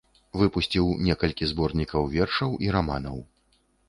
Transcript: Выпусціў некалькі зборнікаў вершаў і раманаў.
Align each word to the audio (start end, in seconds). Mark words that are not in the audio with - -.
Выпусціў 0.41 0.87
некалькі 1.07 1.49
зборнікаў 1.51 2.07
вершаў 2.13 2.57
і 2.67 2.73
раманаў. 2.77 3.21